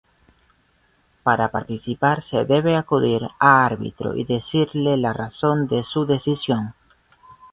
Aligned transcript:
Para 1.21 1.51
participar, 1.51 2.23
se 2.23 2.43
debe 2.43 2.75
acudir 2.75 3.21
a 3.39 3.63
Árbitro 3.63 4.15
y 4.15 4.23
decirle 4.23 4.97
la 4.97 5.13
razón 5.13 5.67
de 5.67 5.83
su 5.83 6.07
decisión. 6.07 6.73